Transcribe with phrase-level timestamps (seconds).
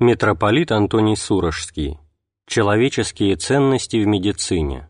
[0.00, 1.98] Митрополит Антоний Сурожский.
[2.46, 4.88] Человеческие ценности в медицине.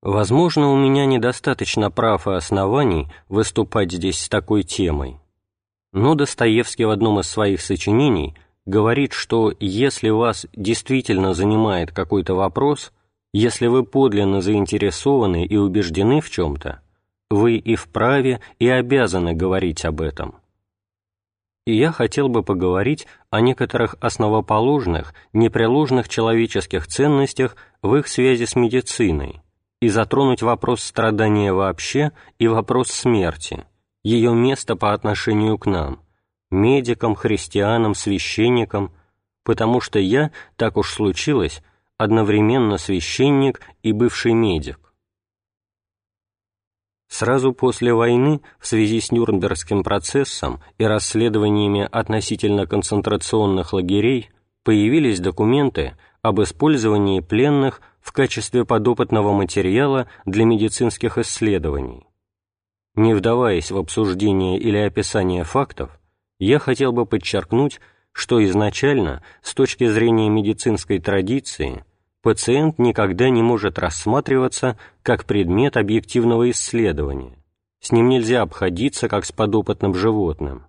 [0.00, 5.20] Возможно, у меня недостаточно прав и оснований выступать здесь с такой темой.
[5.92, 12.94] Но Достоевский в одном из своих сочинений говорит, что если вас действительно занимает какой-то вопрос,
[13.34, 16.80] если вы подлинно заинтересованы и убеждены в чем-то,
[17.28, 20.36] вы и вправе, и обязаны говорить об этом–
[21.66, 28.54] и я хотел бы поговорить о некоторых основоположных, непреложных человеческих ценностях в их связи с
[28.54, 29.42] медициной
[29.80, 33.64] и затронуть вопрос страдания вообще и вопрос смерти,
[34.04, 36.00] ее место по отношению к нам,
[36.50, 38.92] медикам, христианам, священникам,
[39.42, 41.62] потому что я, так уж случилось,
[41.98, 44.85] одновременно священник и бывший медик.
[47.08, 54.30] Сразу после войны, в связи с Нюрнбергским процессом и расследованиями относительно концентрационных лагерей,
[54.64, 62.06] появились документы об использовании пленных в качестве подопытного материала для медицинских исследований.
[62.96, 66.00] Не вдаваясь в обсуждение или описание фактов,
[66.38, 67.80] я хотел бы подчеркнуть,
[68.12, 71.84] что изначально, с точки зрения медицинской традиции,
[72.26, 77.38] пациент никогда не может рассматриваться как предмет объективного исследования.
[77.78, 80.66] С ним нельзя обходиться как с подопытным животным.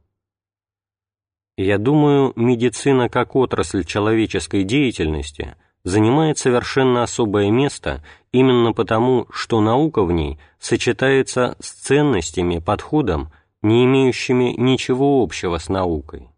[1.57, 10.03] Я думаю, медицина как отрасль человеческой деятельности занимает совершенно особое место именно потому, что наука
[10.03, 13.31] в ней сочетается с ценностями, подходом,
[13.63, 16.29] не имеющими ничего общего с наукой.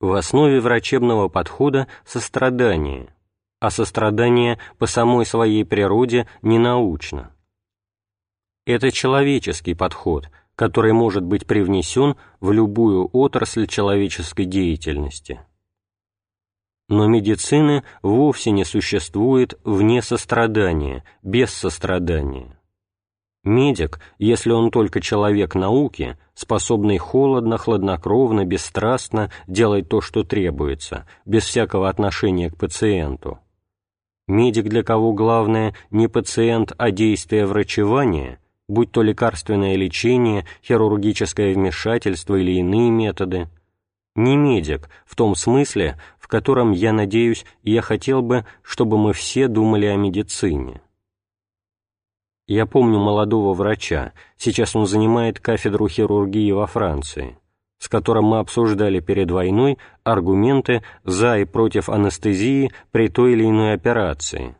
[0.00, 3.14] В основе врачебного подхода сострадание–
[3.60, 7.34] а сострадание по самой своей природе не научно.
[8.66, 15.40] Это человеческий подход, который может быть привнесен в любую отрасль человеческой деятельности.
[16.88, 22.58] Но медицины вовсе не существует вне сострадания, без сострадания.
[23.44, 31.44] Медик, если он только человек науки, способный холодно, хладнокровно, бесстрастно делать то, что требуется, без
[31.44, 33.38] всякого отношения к пациенту,
[34.30, 42.36] медик для кого главное не пациент, а действие врачевания, будь то лекарственное лечение, хирургическое вмешательство
[42.36, 43.48] или иные методы,
[44.14, 49.48] не медик в том смысле, в котором, я надеюсь, я хотел бы, чтобы мы все
[49.48, 50.80] думали о медицине.
[52.46, 57.39] Я помню молодого врача, сейчас он занимает кафедру хирургии во Франции
[57.80, 63.72] с которым мы обсуждали перед войной аргументы за и против анестезии при той или иной
[63.72, 64.54] операции.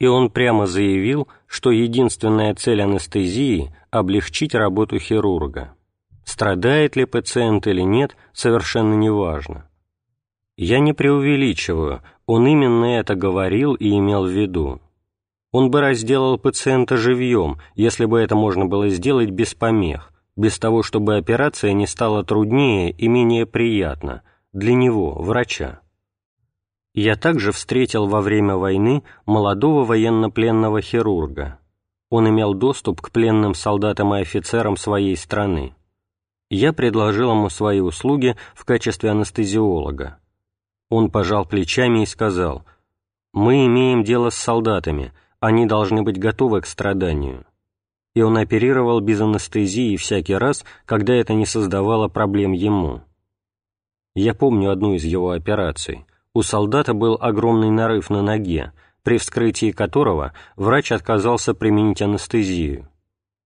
[0.00, 5.74] И он прямо заявил, что единственная цель анестезии– облегчить работу хирурга.
[6.24, 9.68] Страдает ли пациент или нет, совершенно неважно.
[10.56, 14.80] Я не преувеличиваю, он именно это говорил и имел в виду.
[15.52, 20.84] Он бы разделал пациента живьем, если бы это можно было сделать без помех, без того,
[20.84, 24.22] чтобы операция не стала труднее и менее приятна
[24.52, 25.80] для него, врача.
[26.94, 31.58] Я также встретил во время войны молодого военнопленного хирурга.
[32.08, 35.74] Он имел доступ к пленным солдатам и офицерам своей страны.
[36.50, 40.18] Я предложил ему свои услуги в качестве анестезиолога.
[40.88, 42.64] Он пожал плечами и сказал,
[43.32, 47.44] «Мы имеем дело с солдатами, они должны быть готовы к страданию
[48.14, 53.02] и он оперировал без анестезии всякий раз, когда это не создавало проблем ему.
[54.14, 56.04] Я помню одну из его операций.
[56.34, 62.88] У солдата был огромный нарыв на ноге, при вскрытии которого врач отказался применить анестезию.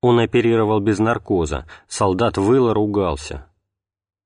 [0.01, 3.47] Он оперировал без наркоза, солдат выл и ругался.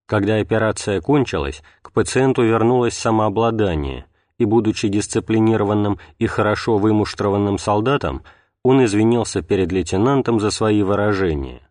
[0.07, 4.07] Когда операция кончилась, к пациенту вернулось самообладание,
[4.39, 8.23] и, будучи дисциплинированным и хорошо вымуштрованным солдатом,
[8.67, 11.63] он извинился перед лейтенантом за свои выражения.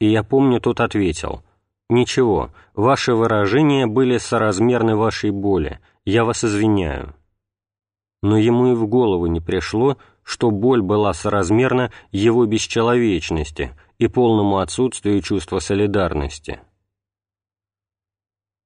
[0.00, 1.42] И я помню, тот ответил,
[1.88, 7.14] «Ничего, ваши выражения были соразмерны вашей боли, я вас извиняю».
[8.22, 14.58] Но ему и в голову не пришло, что боль была соразмерна его бесчеловечности и полному
[14.58, 16.60] отсутствию чувства солидарности.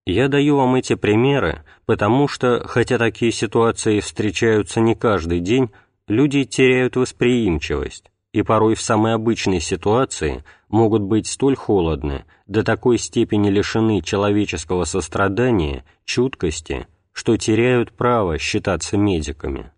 [0.06, 5.70] Я даю вам эти примеры, потому что, хотя такие ситуации встречаются не каждый день,
[6.08, 12.98] люди теряют восприимчивость и порой в самой обычной ситуации могут быть столь холодны, до такой
[12.98, 19.72] степени лишены человеческого сострадания, чуткости, что теряют право считаться медиками.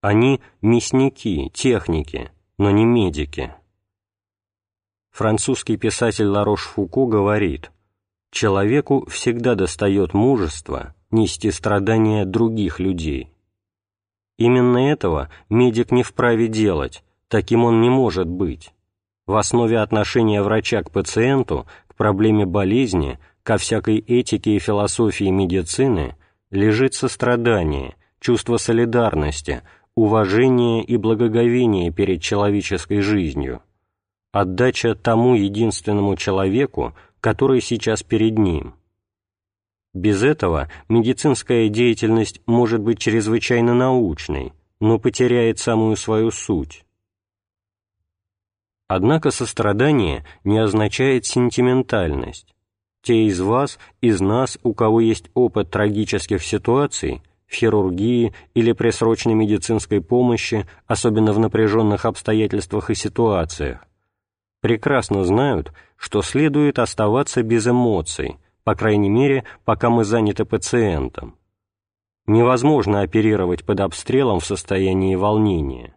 [0.00, 3.54] Они мясники, техники, но не медики.
[5.10, 7.70] Французский писатель Ларош Фуко говорит,
[8.30, 13.33] человеку всегда достает мужество нести страдания других людей.
[14.36, 18.72] Именно этого медик не вправе делать, таким он не может быть.
[19.26, 26.16] В основе отношения врача к пациенту, к проблеме болезни, ко всякой этике и философии медицины
[26.50, 29.62] лежит сострадание, чувство солидарности,
[29.94, 33.62] уважение и благоговение перед человеческой жизнью,
[34.32, 38.74] отдача тому единственному человеку, который сейчас перед ним.
[39.94, 46.84] Без этого медицинская деятельность может быть чрезвычайно научной, но потеряет самую свою суть.
[48.88, 52.54] Однако сострадание не означает сентиментальность.
[53.02, 58.90] Те из вас, из нас, у кого есть опыт трагических ситуаций, в хирургии или при
[58.90, 63.86] срочной медицинской помощи, особенно в напряженных обстоятельствах и ситуациях,
[64.60, 71.36] прекрасно знают, что следует оставаться без эмоций, по крайней мере, пока мы заняты пациентом.
[72.26, 75.94] Невозможно оперировать под обстрелом в состоянии волнения.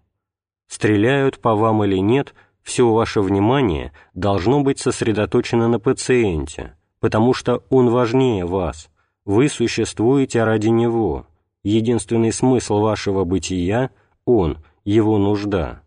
[0.67, 7.63] Стреляют по вам или нет, все ваше внимание должно быть сосредоточено на пациенте, потому что
[7.69, 8.89] он важнее вас,
[9.23, 11.25] вы существуете ради него,
[11.63, 13.89] единственный смысл вашего бытия–
[14.27, 15.81] он, его нужда.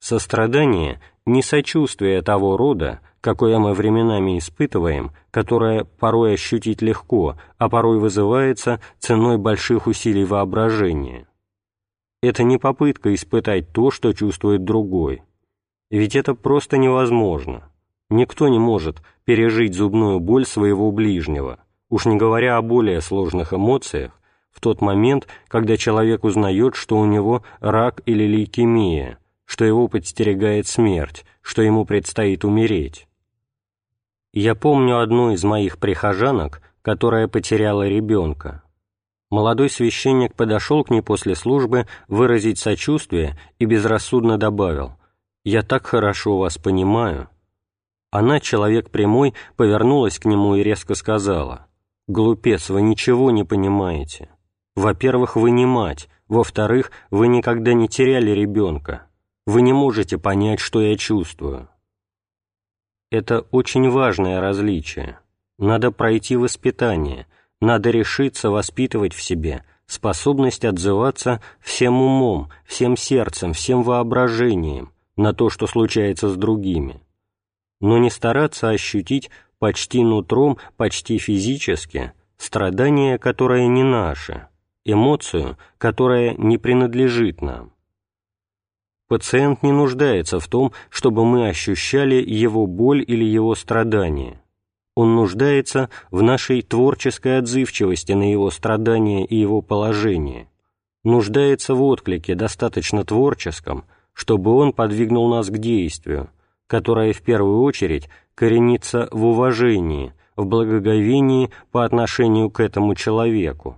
[0.00, 7.98] Сострадание не сочувствие того рода, какое мы временами испытываем, которое порой ощутить легко, а порой
[7.98, 11.26] вызывается ценой больших усилий воображения.
[12.22, 15.22] Это не попытка испытать то, что чувствует другой.
[15.90, 17.70] Ведь это просто невозможно.
[18.10, 24.12] Никто не может пережить зубную боль своего ближнего, уж не говоря о более сложных эмоциях,
[24.50, 30.66] в тот момент, когда человек узнает, что у него рак или лейкемия– что его подстерегает
[30.66, 33.06] смерть, что ему предстоит умереть.
[34.32, 38.62] Я помню одну из моих прихожанок, которая потеряла ребенка.
[39.30, 44.96] Молодой священник подошел к ней после службы выразить сочувствие и безрассудно добавил
[45.44, 47.28] «Я так хорошо вас понимаю».
[48.10, 51.66] Она, человек прямой, повернулась к нему и резко сказала
[52.06, 54.28] «Глупец, вы ничего не понимаете.
[54.76, 59.06] Во-первых, вы не мать, во-вторых, вы никогда не теряли ребенка.
[59.46, 61.68] Вы не можете понять, что я чувствую.
[63.10, 65.18] Это очень важное различие.
[65.58, 67.26] Надо пройти воспитание,
[67.60, 75.50] надо решиться воспитывать в себе способность отзываться всем умом, всем сердцем, всем воображением на то,
[75.50, 77.02] что случается с другими,
[77.80, 84.48] но не стараться ощутить почти нутром, почти физически страдание, которое не наше,
[84.84, 87.73] эмоцию, которая не принадлежит нам.
[89.14, 94.42] Пациент не нуждается в том, чтобы мы ощущали его боль или его страдания.
[94.96, 100.48] Он нуждается в нашей творческой отзывчивости на его страдания и его положение,
[101.04, 103.84] нуждается в отклике достаточно творческом,
[104.14, 106.28] чтобы он подвигнул нас к действию,
[106.66, 113.76] которое в первую очередь коренится в уважении, в благоговении по отношению к этому человеку.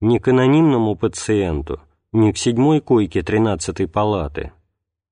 [0.00, 1.82] Не к анонимному пациенту–
[2.14, 4.52] не к седьмой койке тринадцатой палаты,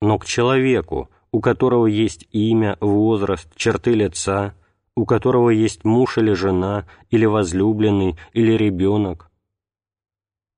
[0.01, 4.55] но к человеку, у которого есть имя, возраст, черты лица,
[4.95, 9.31] у которого есть муж или жена, или возлюбленный, или ребенок.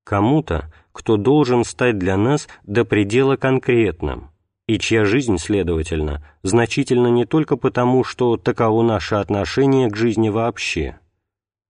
[0.03, 4.29] Кому-то, кто должен стать для нас до предела конкретным,
[4.67, 10.99] и чья жизнь, следовательно, значительна не только потому, что таково наше отношение к жизни вообще,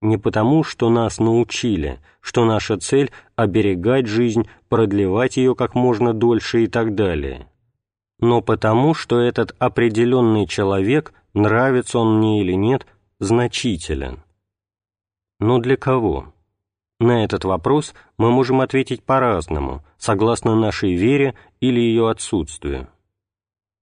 [0.06, 6.64] не потому, что нас научили, что наша цель– оберегать жизнь, продлевать ее как можно дольше
[6.64, 7.48] и так далее,
[8.20, 12.86] но потому, что этот определенный человек, нравится он мне или нет,
[13.20, 14.24] значителен.
[15.40, 16.34] Но для кого?
[17.00, 22.88] На этот вопрос мы можем ответить по-разному, согласно нашей вере или ее отсутствию.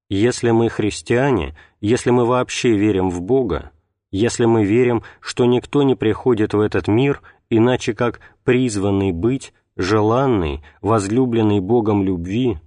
[0.10, 3.72] Если мы христиане, если мы вообще верим в Бога,
[4.14, 10.64] если мы верим, что никто не приходит в этот мир, иначе как призванный быть, желанный,
[10.82, 12.60] возлюбленный Богом любви,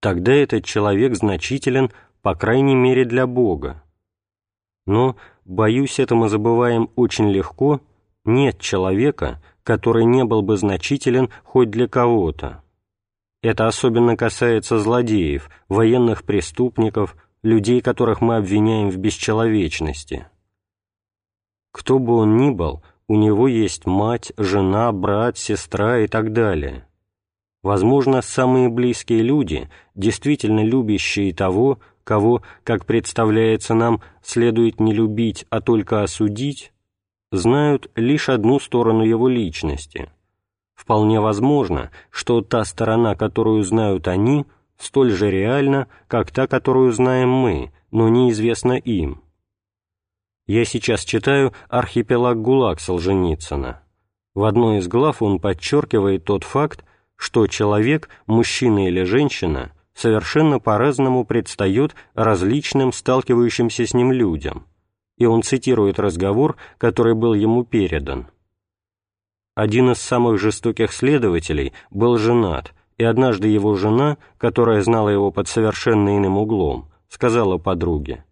[0.00, 3.84] тогда этот человек значителен, по крайней мере, для Бога.
[4.86, 7.82] Но, боюсь, это мы забываем очень легко,
[8.24, 12.62] нет человека, который не был бы значителен хоть для кого-то.
[13.42, 20.26] Это особенно касается злодеев, военных преступников, людей, которых мы обвиняем в бесчеловечности.
[21.76, 26.88] Кто бы он ни был, у него есть мать, жена, брат, сестра и так далее.
[27.62, 35.60] Возможно, самые близкие люди, действительно любящие того, кого, как представляется нам, следует не любить, а
[35.60, 36.72] только осудить,
[37.30, 40.10] знают лишь одну сторону его личности.
[40.74, 44.46] Вполне возможно, что та сторона, которую знают они,
[44.78, 49.25] столь же реальна, как та, которую знаем мы, но неизвестна им.
[50.46, 53.82] Я сейчас читаю «Архипелаг ГУЛАГ» Солженицына.
[54.34, 56.84] В одной из глав он подчеркивает тот факт,
[57.16, 64.66] что человек, мужчина или женщина, совершенно по-разному предстает различным сталкивающимся с ним людям,
[65.16, 68.28] и он цитирует разговор, который был ему передан.
[69.56, 75.48] Один из самых жестоких следователей был женат, и однажды его жена, которая знала его под
[75.48, 78.24] совершенно иным углом, сказала подруге,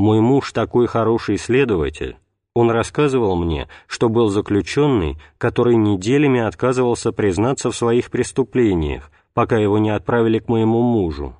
[0.00, 2.16] «Мой муж такой хороший следователь,
[2.54, 9.76] он рассказывал мне, что был заключенный, который неделями отказывался признаться в своих преступлениях, пока его
[9.76, 11.36] не отправили к моему мужу.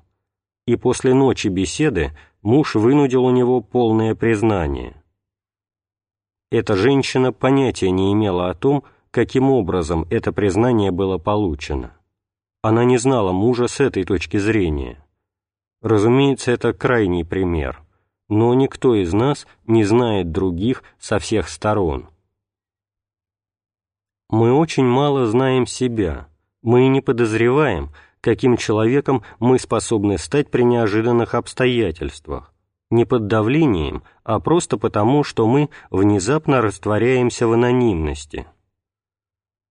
[0.67, 2.11] И после ночи беседы
[2.43, 4.93] муж вынудил у него полное признание.
[6.51, 11.93] Эта женщина понятия не имела о том, каким образом это признание было получено.
[12.61, 15.03] Она не знала мужа с этой точки зрения.
[15.81, 17.81] Разумеется, это крайний пример–
[18.31, 22.07] но никто из нас не знает других со всех сторон.
[24.29, 26.29] Мы очень мало знаем себя,
[26.61, 32.53] мы не подозреваем, каким человеком мы способны стать при неожиданных обстоятельствах,
[32.89, 38.47] не под давлением, а просто потому, что мы внезапно растворяемся в анонимности.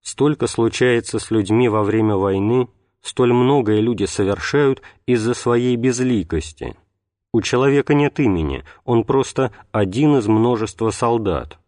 [0.02, 2.68] Столько случается с людьми во время войны,
[3.00, 6.76] столь многое люди совершают из-за своей безликости–
[7.32, 11.58] у человека нет имени, он просто один из множества солдат.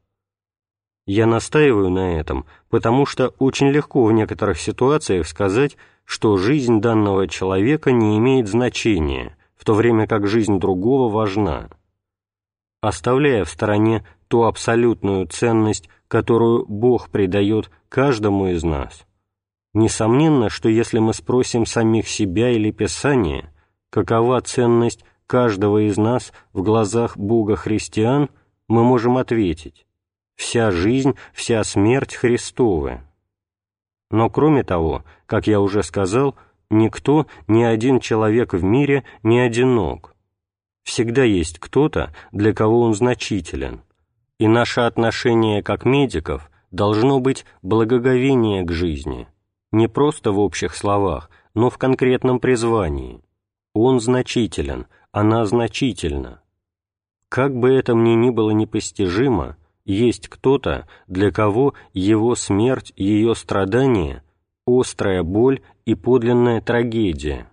[1.07, 7.27] Я настаиваю на этом, потому что очень легко в некоторых ситуациях сказать, что жизнь данного
[7.29, 11.71] человека не имеет значения, в то время как жизнь другого важна.
[12.81, 19.05] Оставляя в стороне ту абсолютную ценность, которую Бог придает каждому из нас,
[19.75, 23.53] несомненно, что если мы спросим самих себя или Писание,
[23.91, 28.29] какова ценность каждого из нас в глазах Бога христиан,
[28.69, 29.87] мы можем ответить
[30.37, 33.01] «Вся жизнь, вся смерть Христовы».
[34.11, 36.35] Но кроме того, как я уже сказал,
[36.69, 40.15] никто, ни один человек в мире не одинок.
[40.83, 43.81] Всегда есть кто-то, для кого он значителен.
[44.37, 49.29] И наше отношение как медиков должно быть благоговение к жизни,
[49.71, 53.23] не просто в общих словах, но в конкретном призвании.
[53.73, 56.41] Он значителен– она значительна.
[57.29, 64.23] Как бы это мне ни было непостижимо, есть кто-то, для кого его смерть, ее страдание–
[64.67, 67.51] острая боль и подлинная трагедия.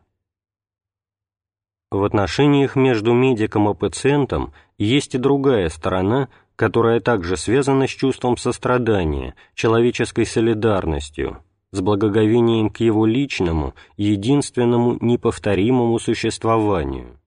[1.92, 8.38] В отношениях между медиком и пациентом есть и другая сторона, которая также связана с чувством
[8.38, 17.19] сострадания, человеческой солидарностью, с благоговением к его личному, единственному, неповторимому существованию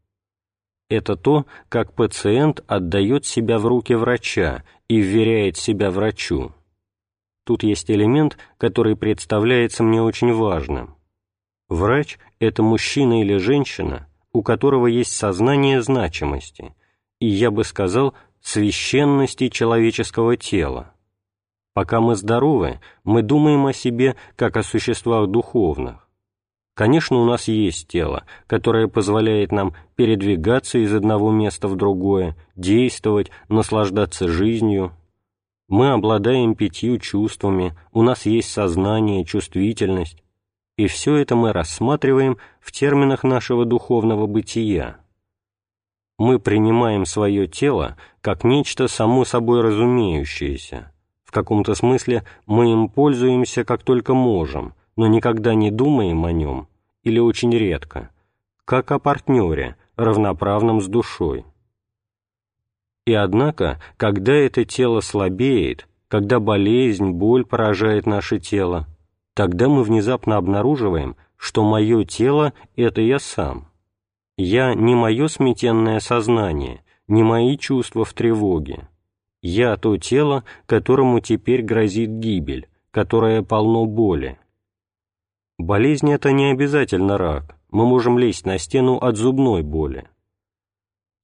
[0.93, 6.53] это то, как пациент отдает себя в руки врача и вверяет себя врачу.
[7.45, 10.97] Тут есть элемент, который представляется мне очень важным.
[11.69, 16.75] Врач– это мужчина или женщина, у которого есть сознание значимости,
[17.19, 20.93] и, я бы сказал, священности человеческого тела.
[21.75, 26.09] Пока мы здоровы, мы думаем о себе как о существах духовных.
[26.75, 33.31] Конечно, у нас есть тело, которое позволяет нам передвигаться из одного места в другое, действовать,
[33.49, 34.93] наслаждаться жизнью.
[35.69, 40.23] Мы обладаем пятью чувствами, у нас есть сознание, чувствительность.
[40.79, 44.97] И все это мы рассматриваем в терминах нашего духовного бытия.
[46.19, 50.91] Мы принимаем свое тело как нечто само собой разумеющееся.
[51.25, 56.69] В каком-то смысле мы им пользуемся как только можем– но никогда не думаем о нем,
[57.03, 58.11] или очень редко,
[58.65, 61.45] как о партнере, равноправном с душой.
[63.07, 68.87] И однако, когда это тело слабеет, когда болезнь, боль поражает наше тело,
[69.35, 73.69] тогда мы внезапно обнаруживаем, что мое тело— это я сам.
[74.37, 78.89] Я не мое сметенное сознание, не мои чувства в тревоге.
[79.43, 84.39] Я то тело, которому теперь грозит гибель, которое полно боли.
[85.63, 90.09] Болезнь– это не обязательно рак, мы можем лезть на стену от зубной боли.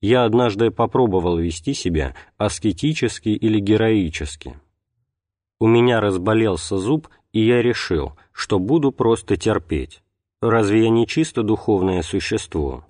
[0.00, 4.57] Я однажды попробовал вести себя аскетически или героически.
[5.59, 10.04] У меня разболелся зуб, и я решил, что буду просто терпеть.
[10.40, 12.85] Разве я не чисто духовное существо?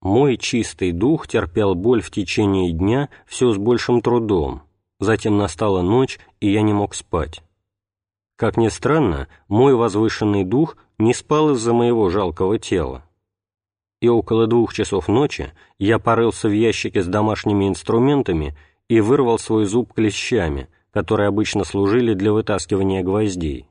[0.00, 4.62] Мой чистый дух терпел боль в течение дня все с большим трудом,
[4.98, 7.42] затем настала ночь, и я не мог спать.
[8.38, 13.04] Как ни странно, мой возвышенный дух не спал из-за моего жалкого тела.
[14.00, 19.64] И около двух часов ночи я порылся в ящике с домашними инструментами и вырвал свой
[19.64, 23.68] зуб клещами, которые обычно служили для вытаскивания гвоздей.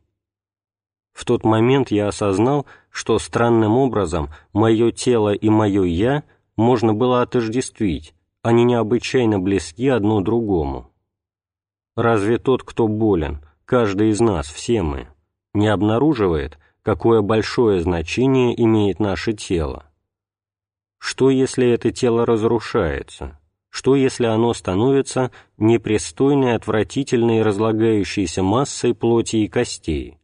[1.14, 6.24] В тот момент я осознал, что странным образом мое тело и мое «я»
[6.58, 10.92] можно было отождествить, они необычайно близки одно другому.
[11.96, 15.08] Разве тот, кто болен, каждый из нас, все мы,
[15.54, 19.86] не обнаруживает, какое большое значение имеет наше тело?
[20.98, 23.40] Что, если это тело разрушается?
[23.70, 30.18] Что, если оно становится непристойной, отвратительной, разлагающейся массой плоти и костей?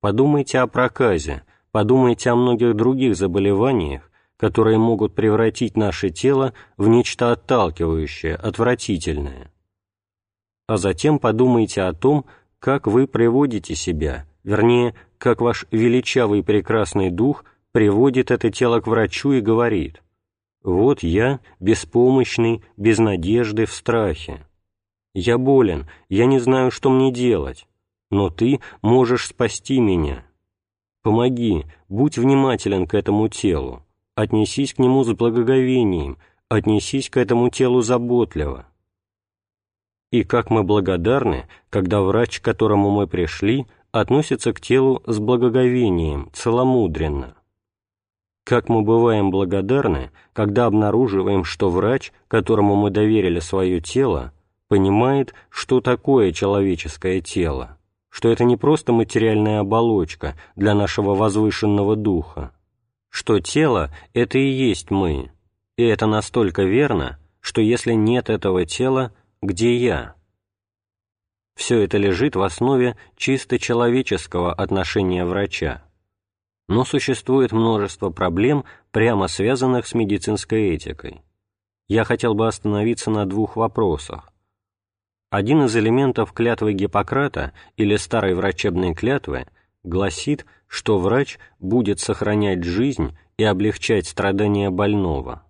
[0.00, 7.32] Подумайте о проказе, подумайте о многих других заболеваниях, которые могут превратить наше тело в нечто
[7.32, 9.50] отталкивающее, отвратительное.
[10.70, 12.26] А затем подумайте о том,
[12.60, 19.32] как вы приводите себя, вернее, как ваш величавый прекрасный дух приводит это тело к врачу
[19.32, 20.02] и говорит
[20.62, 24.46] «Вот я, беспомощный, без надежды, в страхе.
[25.14, 27.66] Я болен, я не знаю, что мне делать
[28.10, 30.26] но ты можешь спасти меня.
[31.02, 37.80] Помоги, будь внимателен к этому телу, отнесись к нему с благоговением, отнесись к этому телу
[37.80, 38.66] заботливо.
[40.10, 46.30] И как мы благодарны, когда врач, к которому мы пришли, относится к телу с благоговением,
[46.32, 47.34] целомудренно.
[48.44, 54.32] Как мы бываем благодарны, когда обнаруживаем, что врач, которому мы доверили свое тело,
[54.68, 57.76] понимает, что такое человеческое тело
[58.10, 62.52] что это не просто материальная оболочка для нашего возвышенного духа,
[63.08, 65.30] что тело— это и есть мы,
[65.76, 69.12] и это настолько верно, что если нет этого тела,
[69.42, 70.16] где я?
[71.56, 75.82] Все это лежит в основе чисто человеческого отношения врача.
[76.68, 81.22] Но существует множество проблем, прямо связанных с медицинской этикой.
[81.88, 84.32] Я хотел бы остановиться на двух вопросах.
[85.30, 89.46] Один из элементов клятвы Гиппократа или старой врачебной клятвы
[89.82, 95.44] гласит, что врач будет сохранять жизнь и облегчать страдания больного.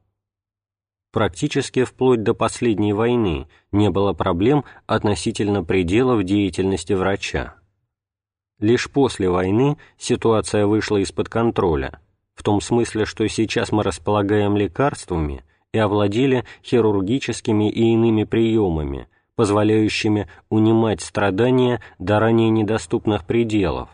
[1.13, 7.57] Практически вплоть до последней войны не было проблем относительно пределов деятельности врача.
[8.61, 12.01] Лишь после войны ситуация вышла из-под контроля,
[12.35, 19.09] в том смысле, что сейчас мы располагаем лекарствами и овладели хирургическими и иными приемами–
[19.41, 23.89] позволяющими унимать страдания до ранее недоступных пределов,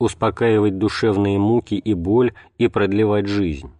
[0.00, 3.70] успокаивать душевные муки и боль и продлевать жизнь.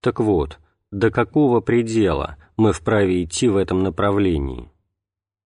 [0.00, 0.58] Так вот,
[0.96, 4.70] до какого предела мы вправе идти в этом направлении?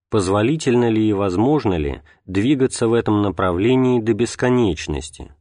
[0.09, 5.33] Позволительно ли и возможно ли двигаться в этом направлении до бесконечности?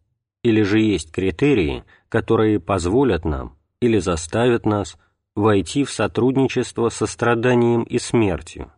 [0.42, 4.98] Или же есть критерии, которые позволят нам или заставят нас
[5.36, 8.72] войти в сотрудничество со страданием и смертью?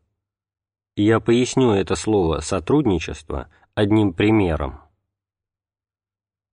[0.96, 4.80] Я поясню это слово «сотрудничество» одним примером.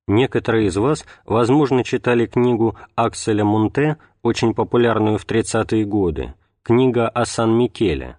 [0.09, 7.25] Некоторые из вас, возможно, читали книгу Акселя Мунте, очень популярную в 30-е годы, книга о
[7.25, 8.17] Сан-Микеле.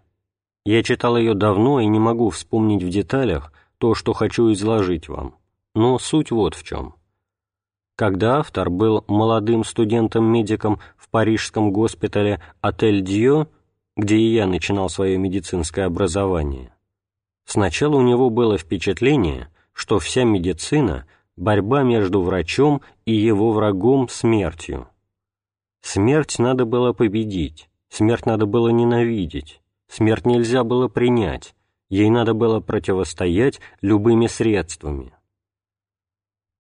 [0.65, 5.35] Я читал ее давно и не могу вспомнить в деталях то, что хочу изложить вам.
[5.75, 6.95] Но суть вот в чем.
[7.97, 13.49] Когда автор был молодым студентом-медиком в парижском госпитале «Отель Дьо»,
[13.97, 16.73] где и я начинал свое медицинское образование,
[17.47, 21.05] сначала у него было впечатление, что вся медицина–
[21.41, 24.89] борьба между врачом и его врагом смертью.
[25.81, 31.55] Смерть надо было победить, смерть надо было ненавидеть, смерть нельзя было принять,
[31.89, 35.15] ей надо было противостоять любыми средствами.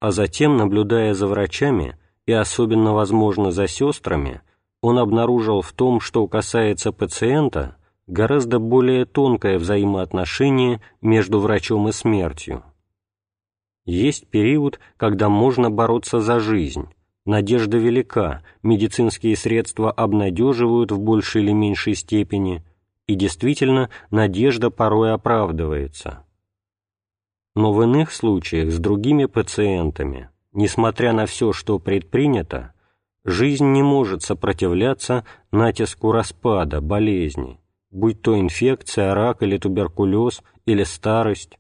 [0.01, 4.41] А затем, наблюдая за врачами и особенно, возможно, за сестрами,
[4.81, 12.65] он обнаружил в том, что касается пациента, гораздо более тонкое взаимоотношение между врачом и смертью.
[13.91, 16.89] Есть период, когда можно бороться за жизнь,
[17.25, 22.63] надежда велика, медицинские средства обнадеживают в большей или меньшей степени,
[23.09, 26.25] и действительно надежда порой оправдывается.
[27.57, 32.73] Но в иных случаях с другими пациентами, несмотря на все, что предпринято,
[33.25, 41.60] Жизнь не может сопротивляться натиску распада, болезни, будь то инфекция, рак или туберкулез, или старость.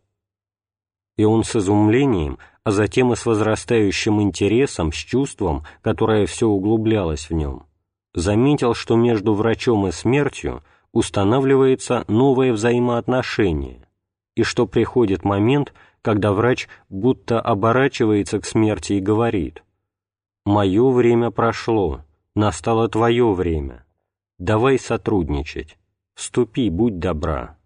[1.20, 7.28] И он с изумлением, а затем и с возрастающим интересом, с чувством, которое все углублялось
[7.28, 7.66] в нем,
[8.14, 13.86] заметил, что между врачом и смертью устанавливается новое взаимоотношение,
[14.34, 19.62] и что приходит момент, когда врач будто оборачивается к смерти и говорит
[20.46, 22.00] «Мое время прошло,
[22.34, 23.84] настало твое время,
[24.38, 25.76] давай сотрудничать,
[26.14, 27.58] вступи, будь добра».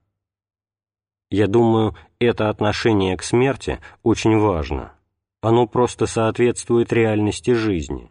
[1.30, 4.92] Я думаю, это отношение к смерти очень важно.
[5.40, 8.10] Оно просто соответствует реальности жизни.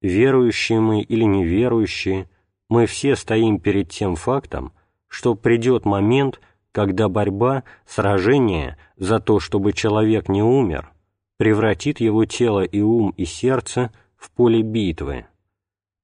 [0.00, 2.28] Верующие мы или неверующие,
[2.68, 4.72] мы все стоим перед тем фактом,
[5.08, 6.40] что придет момент,
[6.72, 10.92] когда борьба, сражение за то, чтобы человек не умер,
[11.38, 15.26] превратит его тело и ум и сердце в поле битвы.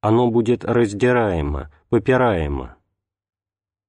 [0.00, 2.76] Оно будет раздираемо, попираемо.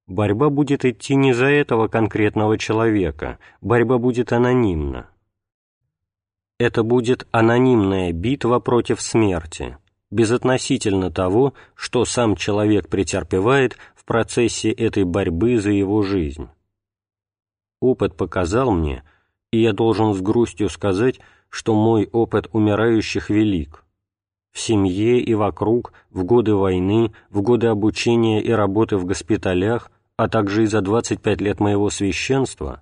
[0.07, 5.09] Борьба будет идти не за этого конкретного человека, борьба будет анонимна.
[6.59, 9.77] Это будет анонимная битва против смерти,
[10.11, 16.49] безотносительно того, что сам человек претерпевает в процессе этой борьбы за его жизнь.
[17.81, 19.03] Опыт показал мне,
[19.51, 23.83] и я должен с грустью сказать, что мой опыт умирающих велик.
[24.51, 30.27] В семье и вокруг, в годы войны, в годы обучения и работы в госпиталях, а
[30.29, 32.81] также и за 25 лет моего священства,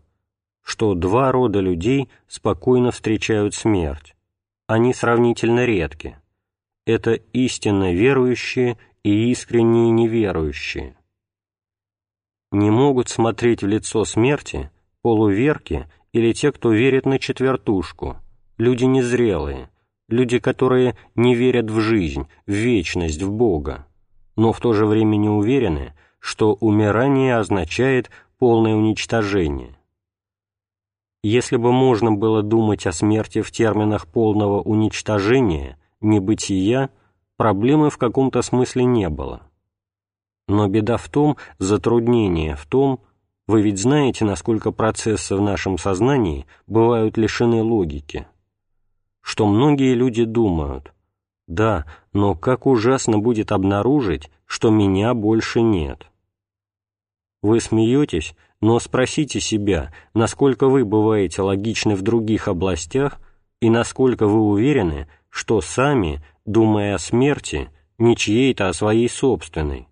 [0.63, 4.15] что два рода людей спокойно встречают смерть.
[4.67, 6.17] Они сравнительно редки.
[6.85, 10.95] Это истинно верующие и искренние неверующие.
[12.51, 14.69] Не могут смотреть в лицо смерти
[15.01, 18.17] полуверки или те, кто верит на четвертушку,
[18.57, 19.69] люди незрелые,
[20.07, 23.87] люди, которые не верят в жизнь, в вечность, в Бога,
[24.35, 28.09] но в то же время не уверены, что умирание означает
[28.39, 29.77] полное уничтожение.
[31.21, 36.89] Если бы можно было думать о смерти в терминах полного уничтожения, небытия,
[37.35, 39.41] проблемы в каком-то смысле не было.
[40.47, 43.01] Но беда в том, затруднение в том,
[43.45, 48.27] вы ведь знаете, насколько процессы в нашем сознании бывают лишены логики,
[49.19, 50.93] что многие люди думают,
[51.47, 56.07] да, но как ужасно будет обнаружить, что меня больше нет.
[57.43, 63.19] Вы смеетесь, но спросите себя, насколько вы бываете логичны в других областях
[63.59, 69.89] и насколько вы уверены, что сами, думая о смерти, не чьей-то, а своей собственной.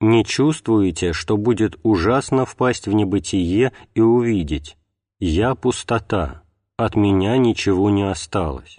[0.00, 4.78] Не чувствуете, что будет ужасно впасть в небытие и увидеть
[5.18, 6.42] «Я пустота,
[6.78, 8.78] от меня ничего не осталось».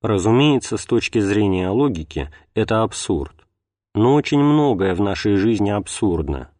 [0.00, 3.35] Разумеется, с точки зрения логики, это абсурд.
[3.96, 6.50] Но очень многое в нашей жизни абсурдно.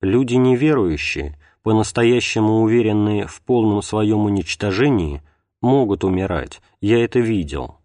[0.00, 5.22] Люди неверующие, по-настоящему уверенные в полном своем уничтожении,
[5.62, 7.76] могут умирать, я это видел.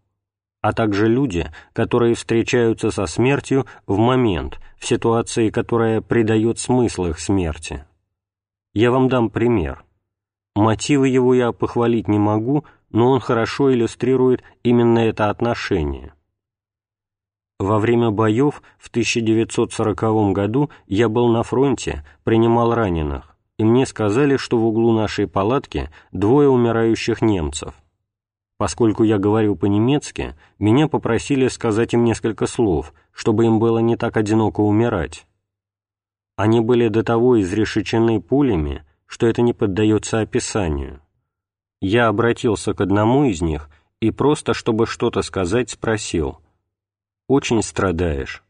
[0.62, 7.20] А также люди, которые встречаются со смертью в момент, в ситуации, которая придает смысл их
[7.20, 7.86] смерти.
[8.74, 9.86] Я вам дам пример.
[10.56, 16.16] Мотивы его я похвалить не могу, но он хорошо иллюстрирует именно это отношение–
[17.62, 24.38] во время боев в 1940 году я был на фронте, принимал раненых, и мне сказали,
[24.38, 27.76] что в углу нашей палатки двое умирающих немцев.
[28.58, 34.18] Поскольку я говорю по-немецки, меня попросили сказать им несколько слов, чтобы им было не так
[34.18, 35.26] одиноко умирать.
[36.36, 41.02] Они были до того изрешечены пулями, что это не поддается описанию.
[41.80, 43.70] Я обратился к одному из них
[44.00, 46.40] и просто, чтобы что-то сказать, спросил–
[47.32, 48.44] очень страдаешь».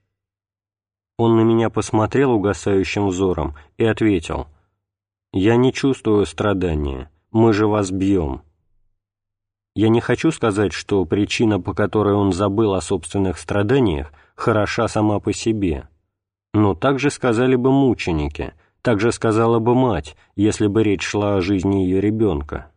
[1.18, 4.48] Он на меня посмотрел угасающим взором и ответил,
[5.34, 8.42] «Я не чувствую страдания, мы же вас бьем».
[9.76, 15.20] Я не хочу сказать, что причина, по которой он забыл о собственных страданиях, хороша сама
[15.20, 15.88] по себе.
[16.54, 21.36] Но так же сказали бы мученики, так же сказала бы мать, если бы речь шла
[21.36, 22.72] о жизни ее ребенка.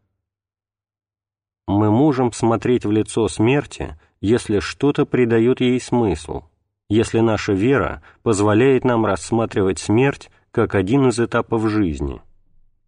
[1.66, 6.44] Мы можем смотреть в лицо смерти если что-то придает ей смысл,
[6.88, 12.22] если наша вера позволяет нам рассматривать смерть как один из этапов жизни.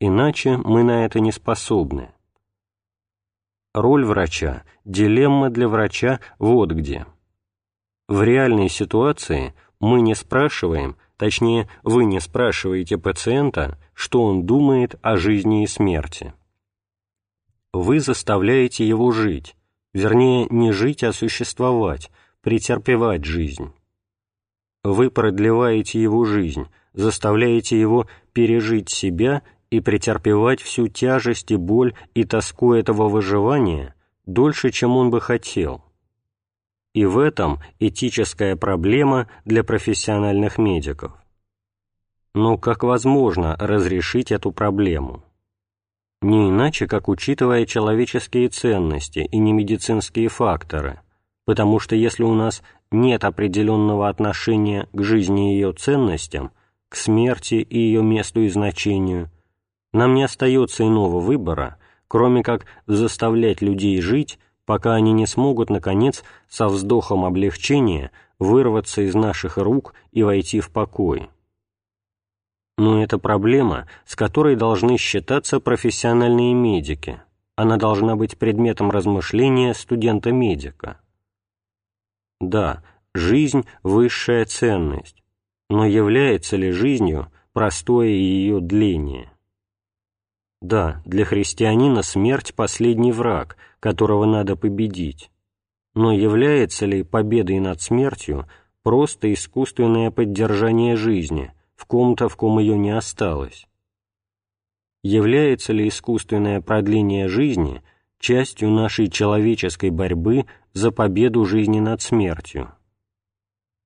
[0.00, 2.08] Иначе мы на это не способны.
[3.74, 7.04] Роль врача, дилемма для врача вот где.
[8.08, 15.18] В реальной ситуации мы не спрашиваем, точнее, вы не спрашиваете пациента, что он думает о
[15.18, 16.32] жизни и смерти.
[17.74, 19.55] Вы заставляете его жить,
[19.96, 22.10] вернее, не жить, а существовать,
[22.42, 23.72] претерпевать жизнь.
[24.84, 32.24] Вы продлеваете его жизнь, заставляете его пережить себя и претерпевать всю тяжесть и боль и
[32.24, 33.94] тоску этого выживания
[34.26, 35.82] дольше, чем он бы хотел.
[36.92, 41.12] И в этом этическая проблема для профессиональных медиков.
[42.34, 45.25] Но как возможно разрешить эту проблему?
[46.22, 51.00] Не иначе, как учитывая человеческие ценности и немедицинские факторы,
[51.44, 56.52] потому что если у нас нет определенного отношения к жизни и ее ценностям,
[56.88, 59.30] к смерти и ее месту и значению,
[59.92, 66.24] нам не остается иного выбора, кроме как заставлять людей жить, пока они не смогут, наконец,
[66.48, 71.28] со вздохом облегчения вырваться из наших рук и войти в покой.
[72.78, 77.22] Но это проблема, с которой должны считаться профессиональные медики.
[77.56, 81.00] Она должна быть предметом размышления студента-медика.
[82.38, 82.82] Да,
[83.14, 85.22] жизнь– высшая ценность,
[85.70, 89.30] но является ли жизнью простое ее дление?
[90.60, 95.30] Да, для христианина смерть– последний враг, которого надо победить.
[95.94, 98.46] Но является ли победой над смертью
[98.82, 103.66] просто искусственное поддержание жизни, в ком-то, в ком ее не осталось?
[105.02, 107.82] Является ли искусственное продление жизни
[108.18, 112.72] частью нашей человеческой борьбы за победу жизни над смертью?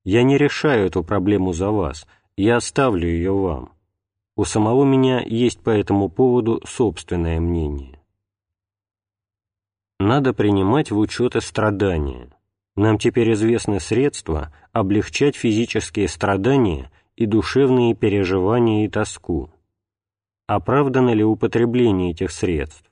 [0.05, 3.73] Я не решаю эту проблему за вас, я оставлю ее вам.
[4.37, 8.01] У самого меня есть по этому поводу собственное мнение.
[9.99, 12.31] Надо принимать в учет страдания.
[12.75, 19.51] Нам теперь известны средства облегчать физические страдания и душевные переживания и тоску.
[20.47, 22.91] Оправдано ли употребление этих средств?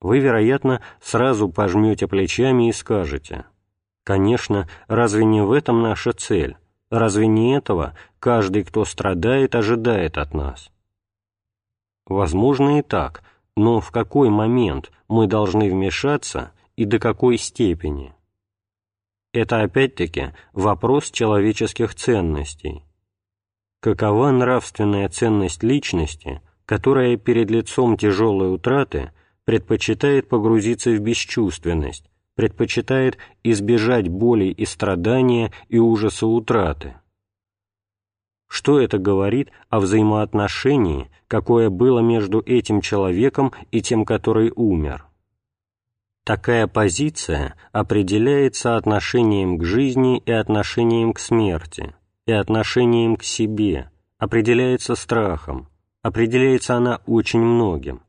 [0.00, 3.44] Вы, вероятно, сразу пожмете плечами и скажете,
[4.02, 6.56] «Конечно, разве не в этом наша цель?
[6.90, 10.72] Разве не этого каждый, кто страдает, ожидает от нас?»
[12.06, 13.22] Возможно и так,
[13.58, 18.14] но в какой момент мы должны вмешаться и до какой степени?
[19.34, 22.84] Это опять-таки вопрос человеческих ценностей
[23.80, 29.12] какова нравственная ценность личности, которая перед лицом тяжелой утраты
[29.44, 36.96] предпочитает погрузиться в бесчувственность, предпочитает избежать боли и страдания и ужаса утраты.
[38.48, 45.06] Что это говорит о взаимоотношении, какое было между этим человеком и тем, который умер?
[46.24, 51.94] Такая позиция определяется отношением к жизни и отношением к смерти–
[52.30, 55.68] и отношением к себе, определяется страхом,
[56.00, 58.02] определяется она очень многим.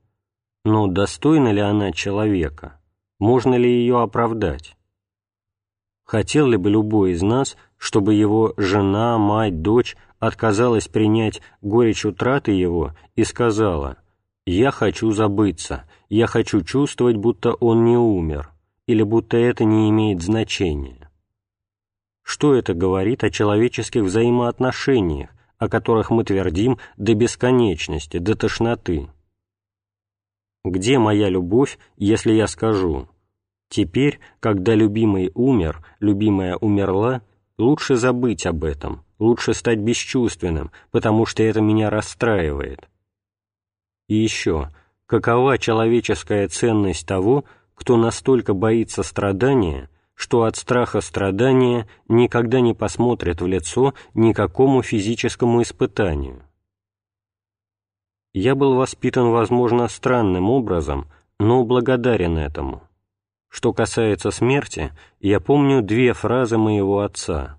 [0.63, 2.79] Но достойна ли она человека?
[3.19, 4.77] Можно ли ее оправдать?
[6.03, 12.51] Хотел ли бы любой из нас, чтобы его жена, мать, дочь отказалась принять горечь утраты
[12.51, 13.97] его и сказала
[14.45, 18.51] «Я хочу забыться, я хочу чувствовать, будто он не умер,
[18.85, 21.00] или будто это не имеет значения».
[22.31, 29.09] Что это говорит о человеческих взаимоотношениях, о которых мы твердим до бесконечности, до тошноты?
[30.63, 33.09] Где моя любовь, если я скажу
[33.67, 37.21] «Теперь, когда любимый умер, любимая умерла,
[37.57, 42.87] лучше забыть об этом, лучше стать бесчувственным, потому что это меня расстраивает».
[44.07, 44.69] И еще,
[45.05, 47.43] какова человеческая ценность того,
[47.75, 49.89] кто настолько боится страдания,
[50.21, 56.43] что от страха страдания никогда не посмотрят в лицо никакому физическому испытанию.
[58.31, 61.07] Я был воспитан, возможно, странным образом,
[61.39, 62.83] но благодарен этому.
[63.49, 67.57] Что касается смерти, я помню две фразы моего отца.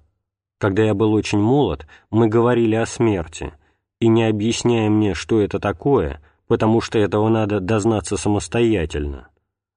[0.58, 3.52] Когда я был очень молод, мы говорили о смерти,
[3.98, 9.30] и не объясняя мне, что это такое, потому что этого надо дознаться самостоятельно,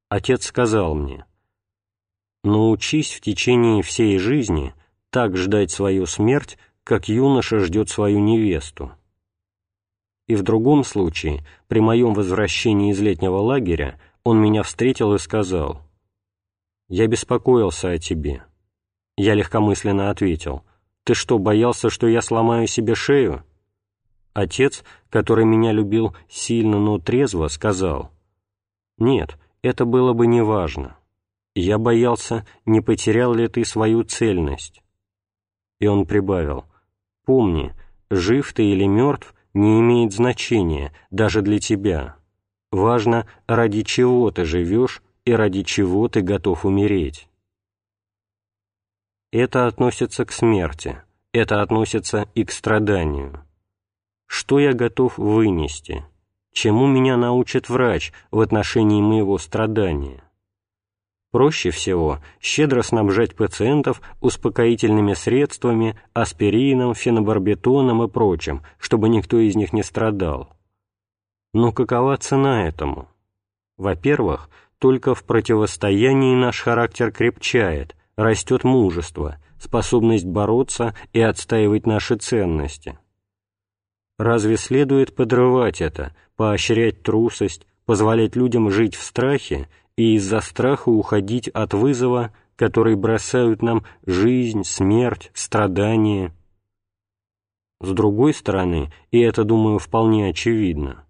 [0.08, 1.26] отец сказал мне—
[2.46, 4.74] научись в течение всей жизни
[5.10, 8.92] так ждать свою смерть, как юноша ждет свою невесту.
[10.28, 15.82] И в другом случае, при моем возвращении из летнего лагеря, он меня встретил и сказал,
[16.88, 18.44] «Я беспокоился о тебе».
[19.18, 20.64] Я легкомысленно ответил,
[21.04, 23.44] «Ты что, боялся, что я сломаю себе шею?»
[24.34, 28.12] Отец, который меня любил сильно, но трезво, сказал,
[28.98, 30.98] «Нет, это было бы неважно.
[31.56, 34.84] Я боялся, не потерял ли ты свою цельность.
[35.80, 36.66] И он прибавил,
[37.26, 37.74] помни,
[38.10, 42.18] жив ты или мертв не имеет значения даже для тебя.
[42.72, 47.30] Важно, ради чего ты живешь и ради чего ты готов умереть.
[49.32, 53.46] Это относится к смерти, это относится и к страданию.
[54.28, 56.06] Что я готов вынести?
[56.52, 60.25] Чему меня научит врач в отношении моего страдания?
[61.36, 69.74] Проще всего щедро снабжать пациентов успокоительными средствами, аспирином, фенобарбитоном и прочим, чтобы никто из них
[69.74, 70.56] не страдал.
[71.54, 73.10] Но какова цена этому?
[73.76, 82.98] Во-первых, только в противостоянии наш характер крепчает, растет мужество, способность бороться и отстаивать наши ценности.
[84.18, 91.48] Разве следует подрывать это, поощрять трусость, позволять людям жить в страхе и из-за страха уходить
[91.48, 96.34] от вызова, который бросают нам жизнь, смерть, страдания.
[97.82, 101.06] С другой стороны, и это, думаю, вполне очевидно,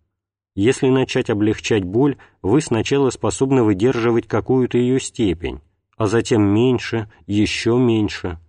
[0.56, 5.60] если начать облегчать боль, вы сначала способны выдерживать какую-то ее степень,
[5.98, 8.40] а затем меньше, еще меньше.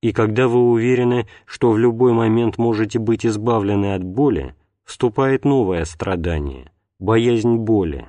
[0.00, 5.84] И когда вы уверены, что в любой момент можете быть избавлены от боли, вступает новое
[5.84, 8.08] страдание– боязнь боли.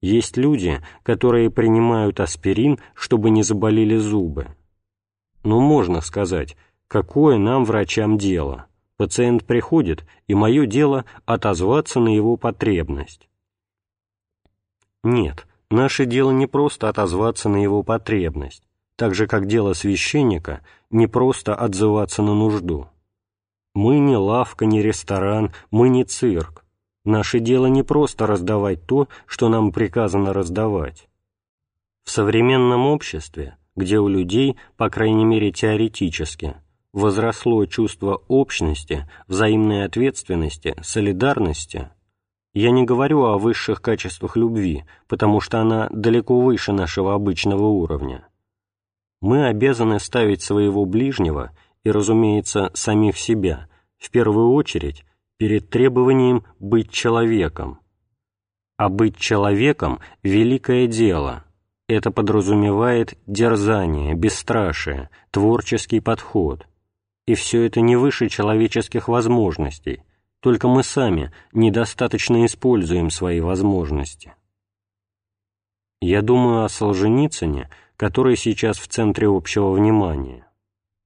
[0.00, 4.48] Есть люди, которые принимают аспирин, чтобы не заболели зубы.
[5.42, 6.56] Но можно сказать,
[6.88, 8.66] какое нам, врачам, дело?
[8.96, 13.28] Пациент приходит, и мое дело отозваться на его потребность.
[15.04, 18.62] Нет, наше дело не просто отозваться на его потребность,
[18.96, 22.88] так же, как дело священника не просто отзываться на нужду.
[23.74, 26.64] Мы не лавка, не ресторан, мы не цирк.
[27.06, 31.08] Наше дело не просто раздавать то, что нам приказано раздавать.
[32.02, 36.56] В современном обществе, где у людей, по крайней мере теоретически,
[36.92, 41.90] возросло чувство общности, взаимной ответственности, солидарности,
[42.54, 48.26] я не говорю о высших качествах любви, потому что она далеко выше нашего обычного уровня.
[49.20, 51.52] Мы обязаны ставить своего ближнего
[51.84, 55.04] и, разумеется, самих себя, в первую очередь,
[55.38, 57.80] перед требованием быть человеком.
[58.76, 61.44] А быть человеком– великое дело.
[61.88, 66.66] Это подразумевает дерзание, бесстрашие, творческий подход.
[67.26, 70.02] И все это не выше человеческих возможностей,
[70.40, 74.34] только мы сами недостаточно используем свои возможности.
[76.00, 80.45] Я думаю о Солженицыне, который сейчас в центре общего внимания.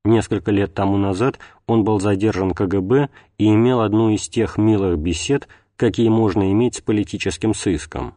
[0.04, 5.46] Несколько лет тому назад он был задержан КГБ и имел одну из тех милых бесед,
[5.76, 8.14] какие можно иметь с политическим сыском.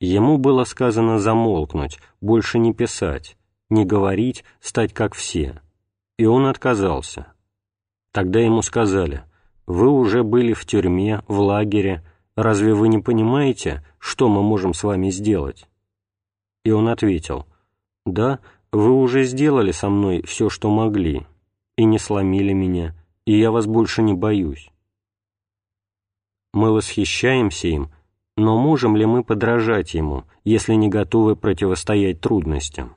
[0.00, 3.36] Ему было сказано замолкнуть, больше не писать,
[3.70, 5.62] не говорить, стать как все.
[6.18, 7.32] И он отказался.
[8.12, 9.22] Тогда ему сказали,
[9.64, 12.04] «Вы уже были в тюрьме, в лагере,
[12.36, 15.68] разве вы не понимаете, что мы можем с вами сделать?»
[16.64, 17.46] И он ответил,
[18.04, 18.40] «Да,
[18.72, 21.26] вы уже сделали со мной все, что могли,
[21.76, 24.70] и не сломили меня, и я вас больше не боюсь.
[26.52, 27.90] Мы восхищаемся им,
[28.36, 32.96] но можем ли мы подражать ему, если не готовы противостоять трудностям?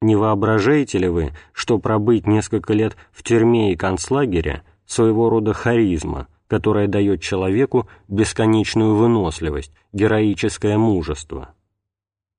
[0.00, 6.28] Не воображаете ли вы, что пробыть несколько лет в тюрьме и концлагере– своего рода харизма,
[6.46, 11.54] которая дает человеку бесконечную выносливость, героическое мужество?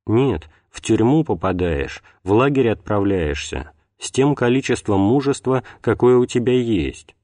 [0.06, 7.16] Нет, в тюрьму попадаешь, в лагерь отправляешься, с тем количеством мужества, какое у тебя есть.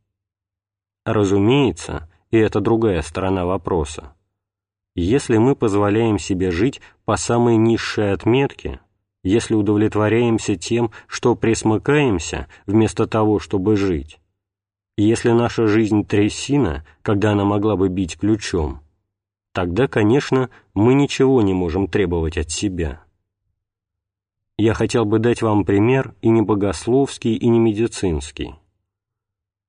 [1.04, 4.14] Разумеется, и это другая сторона вопроса,
[4.96, 8.80] если мы позволяем себе жить по самой низшей отметке,
[9.22, 14.22] если удовлетворяемся тем, что присмыкаемся, вместо того, чтобы жить,
[14.96, 18.80] если наша жизнь трясина, когда она могла бы бить ключом,
[19.54, 23.04] тогда, конечно, мы ничего не можем требовать от себя
[24.62, 28.54] я хотел бы дать вам пример и не богословский, и не медицинский.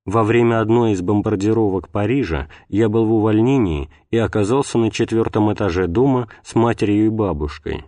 [0.04, 5.86] Во время одной из бомбардировок Парижа я был в увольнении и оказался на четвертом этаже
[5.86, 7.84] дома с матерью и бабушкой.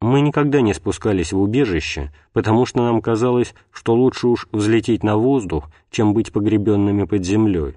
[0.00, 5.16] Мы никогда не спускались в убежище, потому что нам казалось, что лучше уж взлететь на
[5.16, 7.74] воздух, чем быть погребенными под землей.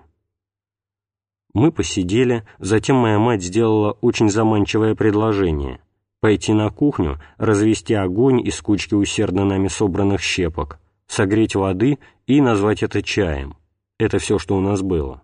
[1.54, 5.82] Мы посидели, затем моя мать сделала очень заманчивое предложение—
[6.20, 12.84] пойти на кухню, развести огонь из кучки усердно нами собранных щепок, согреть воды и назвать
[12.84, 13.56] это чаем.
[13.98, 15.22] Это все, что у нас было.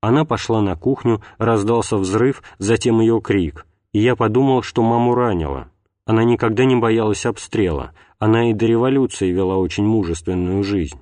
[0.00, 5.68] Она пошла на кухню, раздался взрыв, затем ее крик, и я подумал, что маму ранило.
[6.04, 11.00] Она никогда не боялась обстрела, она и до революции вела очень мужественную жизнь.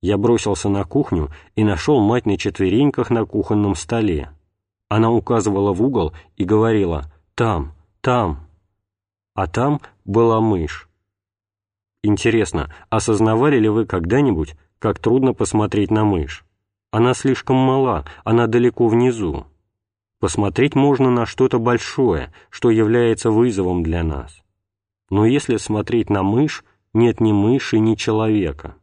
[0.00, 4.30] Я бросился на кухню и нашел мать на четвереньках на кухонном столе.
[4.88, 8.48] Она указывала в угол и говорила там, там.
[9.34, 10.88] А там была мышь.
[12.02, 16.44] Интересно, осознавали ли вы когда-нибудь, как трудно посмотреть на мышь?
[16.90, 19.46] Она слишком мала, она далеко внизу.
[20.18, 24.42] Посмотреть можно на что-то большое, что является вызовом для нас.
[25.08, 28.74] Но если смотреть на мышь, нет ни мыши, ни человека.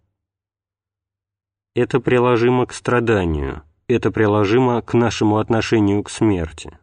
[1.76, 6.80] Это приложимо к страданию, это приложимо к нашему отношению к смерти.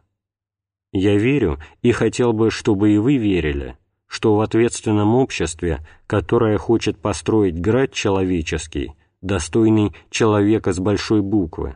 [0.93, 3.75] Я верю и хотел бы, чтобы и вы верили,
[4.05, 11.75] что в ответственном обществе, которое хочет построить град человеческий, достойный человека с большой буквы,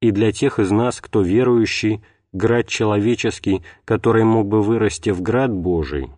[0.00, 2.02] и для тех из нас, кто верующий,
[2.32, 6.10] град человеческий, который мог бы вырасти в град Божий,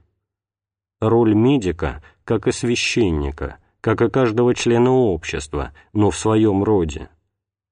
[0.99, 7.11] роль медика, как и священника, как и каждого члена общества, но в своем роде,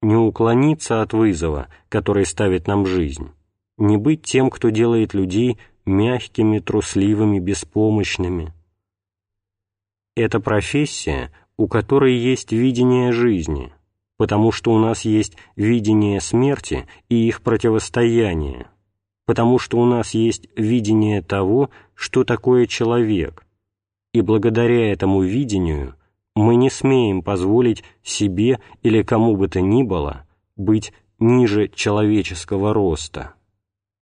[0.03, 3.31] не уклониться от вызова, который ставит нам жизнь,
[3.79, 8.53] не быть тем, кто делает людей мягкими, трусливыми, беспомощными.
[10.15, 13.73] Это профессия, у которой есть видение жизни,
[14.17, 18.67] потому что у нас есть видение смерти и их противостояние,
[19.25, 23.47] потому что у нас есть видение того, что такое человек,
[24.13, 25.95] и благодаря этому видению
[26.35, 30.25] мы не смеем позволить себе или кому бы то ни было
[30.57, 33.35] быть ниже человеческого роста.